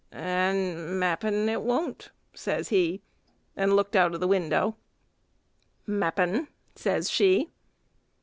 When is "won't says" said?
1.61-2.69